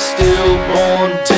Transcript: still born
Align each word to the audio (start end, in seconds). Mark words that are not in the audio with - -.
still 0.00 0.50
born 0.72 1.29